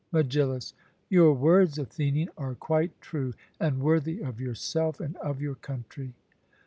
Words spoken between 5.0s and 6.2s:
of your country.